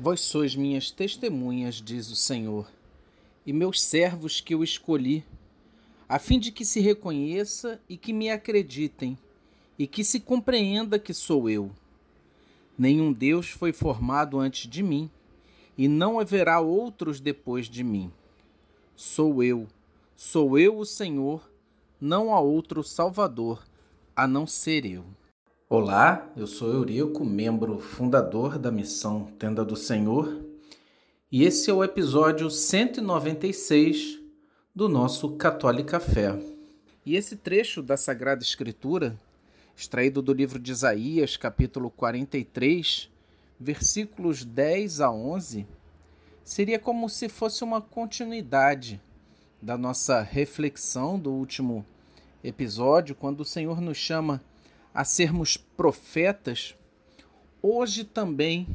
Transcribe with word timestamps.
Vós 0.00 0.20
sois 0.20 0.54
minhas 0.54 0.92
testemunhas, 0.92 1.82
diz 1.84 2.08
o 2.08 2.14
Senhor, 2.14 2.70
e 3.44 3.52
meus 3.52 3.82
servos 3.82 4.40
que 4.40 4.54
eu 4.54 4.62
escolhi, 4.62 5.24
a 6.08 6.20
fim 6.20 6.38
de 6.38 6.52
que 6.52 6.64
se 6.64 6.78
reconheça 6.78 7.80
e 7.88 7.96
que 7.96 8.12
me 8.12 8.30
acreditem, 8.30 9.18
e 9.76 9.88
que 9.88 10.04
se 10.04 10.20
compreenda 10.20 11.00
que 11.00 11.12
sou 11.12 11.50
eu. 11.50 11.72
Nenhum 12.78 13.12
Deus 13.12 13.48
foi 13.48 13.72
formado 13.72 14.38
antes 14.38 14.70
de 14.70 14.84
mim, 14.84 15.10
e 15.76 15.88
não 15.88 16.20
haverá 16.20 16.60
outros 16.60 17.18
depois 17.18 17.68
de 17.68 17.82
mim. 17.82 18.12
Sou 18.94 19.42
eu, 19.42 19.66
sou 20.16 20.56
eu 20.56 20.78
o 20.78 20.86
Senhor, 20.86 21.50
não 22.00 22.32
há 22.32 22.38
outro 22.38 22.84
Salvador 22.84 23.66
a 24.14 24.28
não 24.28 24.46
ser 24.46 24.86
eu. 24.86 25.04
Olá, 25.70 26.32
eu 26.34 26.46
sou 26.46 26.72
Eurico, 26.72 27.22
membro 27.26 27.78
fundador 27.78 28.58
da 28.58 28.72
missão 28.72 29.26
Tenda 29.38 29.62
do 29.62 29.76
Senhor, 29.76 30.42
e 31.30 31.44
esse 31.44 31.68
é 31.68 31.74
o 31.74 31.84
episódio 31.84 32.50
196 32.50 34.18
do 34.74 34.88
nosso 34.88 35.36
Católica 35.36 36.00
Fé. 36.00 36.40
E 37.04 37.16
esse 37.16 37.36
trecho 37.36 37.82
da 37.82 37.98
Sagrada 37.98 38.42
Escritura, 38.42 39.20
extraído 39.76 40.22
do 40.22 40.32
livro 40.32 40.58
de 40.58 40.72
Isaías, 40.72 41.36
capítulo 41.36 41.90
43, 41.90 43.10
versículos 43.60 44.46
10 44.46 45.02
a 45.02 45.10
11, 45.10 45.66
seria 46.42 46.78
como 46.78 47.10
se 47.10 47.28
fosse 47.28 47.62
uma 47.62 47.82
continuidade 47.82 48.98
da 49.60 49.76
nossa 49.76 50.22
reflexão 50.22 51.18
do 51.18 51.30
último 51.30 51.84
episódio, 52.42 53.14
quando 53.14 53.40
o 53.40 53.44
Senhor 53.44 53.82
nos 53.82 53.98
chama 53.98 54.40
a 54.98 55.04
sermos 55.04 55.56
profetas, 55.56 56.74
hoje 57.62 58.02
também 58.02 58.66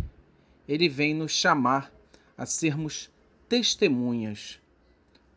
ele 0.65 0.87
vem 0.87 1.13
nos 1.13 1.33
chamar 1.33 1.91
a 2.37 2.45
sermos 2.45 3.11
testemunhas. 3.49 4.57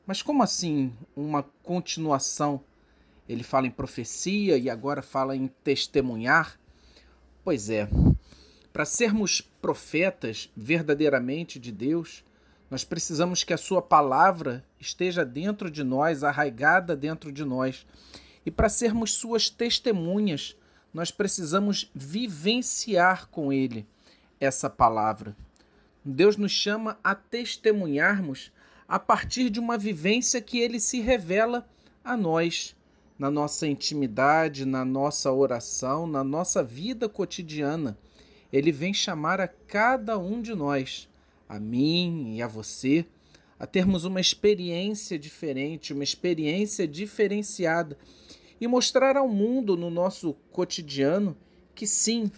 Mas 0.06 0.22
como 0.22 0.44
assim 0.44 0.92
uma 1.16 1.42
continuação? 1.64 2.62
Ele 3.28 3.42
fala 3.42 3.66
em 3.66 3.70
profecia 3.72 4.56
e 4.56 4.70
agora 4.70 5.02
fala 5.02 5.34
em 5.34 5.48
testemunhar? 5.64 6.56
Pois 7.42 7.68
é, 7.68 7.88
para 8.72 8.84
sermos 8.84 9.40
profetas 9.40 10.48
verdadeiramente 10.56 11.58
de 11.58 11.72
Deus, 11.72 12.22
nós 12.70 12.84
precisamos 12.84 13.42
que 13.42 13.52
a 13.52 13.58
Sua 13.58 13.82
palavra 13.82 14.64
esteja 14.78 15.24
dentro 15.24 15.68
de 15.68 15.82
nós, 15.82 16.22
arraigada 16.22 16.94
dentro 16.94 17.32
de 17.32 17.44
nós. 17.44 17.84
E 18.46 18.52
para 18.52 18.68
sermos 18.68 19.14
Suas 19.14 19.50
testemunhas, 19.50 20.56
nós 20.96 21.10
precisamos 21.10 21.90
vivenciar 21.94 23.28
com 23.28 23.52
Ele 23.52 23.86
essa 24.40 24.70
palavra. 24.70 25.36
Deus 26.02 26.38
nos 26.38 26.52
chama 26.52 26.98
a 27.04 27.14
testemunharmos 27.14 28.50
a 28.88 28.98
partir 28.98 29.50
de 29.50 29.60
uma 29.60 29.76
vivência 29.76 30.40
que 30.40 30.58
Ele 30.58 30.80
se 30.80 31.02
revela 31.02 31.68
a 32.02 32.16
nós, 32.16 32.74
na 33.18 33.30
nossa 33.30 33.66
intimidade, 33.66 34.64
na 34.64 34.86
nossa 34.86 35.30
oração, 35.30 36.06
na 36.06 36.24
nossa 36.24 36.64
vida 36.64 37.10
cotidiana. 37.10 37.98
Ele 38.50 38.72
vem 38.72 38.94
chamar 38.94 39.38
a 39.38 39.48
cada 39.48 40.16
um 40.16 40.40
de 40.40 40.54
nós, 40.54 41.10
a 41.46 41.60
mim 41.60 42.36
e 42.36 42.42
a 42.42 42.48
você, 42.48 43.04
a 43.60 43.66
termos 43.66 44.06
uma 44.06 44.18
experiência 44.20 45.18
diferente, 45.18 45.92
uma 45.92 46.04
experiência 46.04 46.88
diferenciada 46.88 47.98
e 48.60 48.66
mostrar 48.66 49.16
ao 49.16 49.28
mundo 49.28 49.76
no 49.76 49.90
nosso 49.90 50.34
cotidiano 50.52 51.36
que 51.74 51.86
sim, 51.86 52.30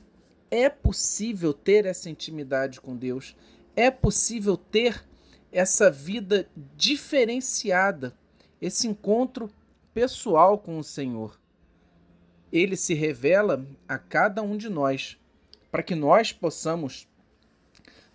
é 0.51 0.69
possível 0.69 1.53
ter 1.53 1.87
essa 1.87 2.11
intimidade 2.11 2.81
com 2.81 2.97
Deus, 2.97 3.37
é 3.77 3.91
possível 3.91 4.57
ter 4.57 5.05
essa 5.53 5.91
vida 5.91 6.49
diferenciada, 6.77 8.15
esse 8.61 8.87
encontro 8.87 9.51
pessoal 9.95 10.59
com 10.59 10.79
o 10.79 10.85
Senhor. 10.85 11.39
Ele 12.53 12.77
se 12.77 12.95
revela 12.95 13.65
a 13.87 13.99
cada 13.99 14.43
um 14.43 14.57
de 14.57 14.69
nós, 14.69 15.17
para 15.71 15.83
que 15.83 15.95
nós 15.95 16.33
possamos 16.33 17.07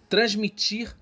transmitir, 0.09 0.95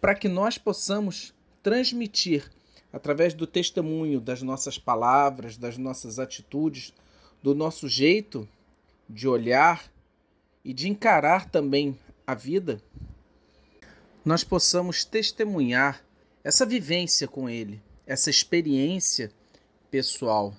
para 0.00 0.14
que 0.14 0.28
nós 0.28 0.58
possamos 0.58 1.32
transmitir 1.62 2.50
através 2.92 3.32
do 3.32 3.46
testemunho 3.46 4.20
das 4.20 4.42
nossas 4.42 4.78
palavras, 4.78 5.56
das 5.56 5.78
nossas 5.78 6.18
atitudes, 6.18 6.92
do 7.42 7.54
nosso 7.54 7.88
jeito 7.88 8.48
de 9.08 9.26
olhar 9.26 9.90
e 10.64 10.72
de 10.72 10.88
encarar 10.88 11.48
também 11.50 11.98
a 12.26 12.34
vida, 12.34 12.80
nós 14.24 14.44
possamos 14.44 15.04
testemunhar 15.04 16.04
essa 16.44 16.66
vivência 16.66 17.26
com 17.26 17.48
Ele, 17.48 17.82
essa 18.06 18.30
experiência 18.30 19.32
pessoal. 19.90 20.54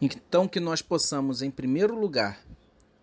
Então, 0.00 0.46
que 0.46 0.60
nós 0.60 0.82
possamos, 0.82 1.40
em 1.40 1.50
primeiro 1.50 1.98
lugar, 1.98 2.44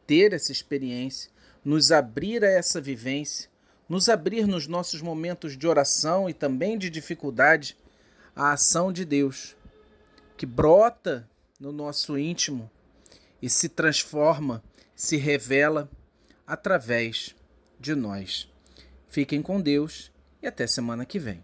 ter 0.06 0.34
essa 0.34 0.52
experiência, 0.52 1.32
nos 1.64 1.92
abrir 1.92 2.44
a 2.44 2.50
essa 2.50 2.80
vivência, 2.80 3.50
nos 3.90 4.10
abrir 4.10 4.46
nos 4.46 4.68
nossos 4.68 5.02
momentos 5.02 5.58
de 5.58 5.68
oração 5.68 6.30
e 6.30 6.34
também 6.34 6.78
de 6.78 6.90
dificuldade 6.90 7.76
a 8.36 8.53
ação 8.53 8.92
de 8.92 9.06
Deus 9.06 9.56
que 10.38 10.46
brota 10.46 11.30
no 11.59 11.72
nosso 11.72 12.18
íntimo 12.18 12.69
e 13.42 13.50
se 13.50 13.69
transforma, 13.69 14.64
se 14.96 15.18
revela 15.18 15.90
através 16.46 17.36
de 17.80 17.96
nós. 17.96 18.50
Fiquem 19.08 19.42
com 19.42 19.62
Deus 19.62 20.12
e 20.42 20.47
até 20.47 20.66
semana 20.66 21.06
que 21.06 21.19
vem. 21.19 21.44